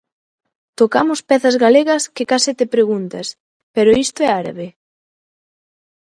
Tocamos 0.79 1.19
pezas 1.29 1.55
galegas 1.63 2.03
que 2.15 2.27
case 2.31 2.51
te 2.59 2.65
preguntas: 2.73 3.27
Pero 3.75 3.97
isto 4.05 4.19
é 4.27 4.29
árabe? 4.41 4.67